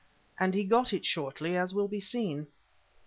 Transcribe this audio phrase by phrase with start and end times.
[0.39, 2.47] And he got it shortly, as will be seen.